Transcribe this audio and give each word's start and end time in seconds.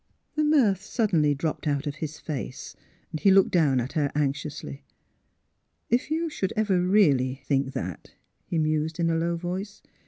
The 0.33 0.43
mirth 0.43 0.81
suddenly 0.81 1.35
dropped 1.35 1.67
out 1.67 1.85
of 1.85 1.97
his 1.97 2.17
face. 2.17 2.75
He 3.19 3.29
looked 3.29 3.51
down 3.51 3.79
at 3.79 3.93
her 3.93 4.11
anxiously. 4.15 4.83
*' 5.37 5.89
If 5.91 6.09
you 6.09 6.27
should 6.27 6.53
ever 6.55 6.81
really 6.81 7.35
think 7.45 7.73
that," 7.73 8.15
he 8.43 8.57
mused 8.57 8.99
in 8.99 9.11
a 9.11 9.15
low 9.15 9.35
voice. 9.35 9.83